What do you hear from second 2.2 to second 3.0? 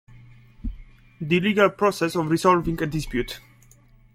resolving a